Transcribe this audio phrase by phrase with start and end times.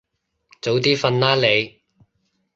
[0.63, 1.79] 早啲瞓啦你